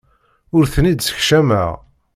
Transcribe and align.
Ur 0.55 0.63
ten-id-ssekcameɣ. 0.73 1.69